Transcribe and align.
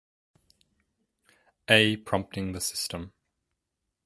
"A" 1.69 1.97
prompting 1.97 2.53
the 2.53 2.59
system. 2.59 3.13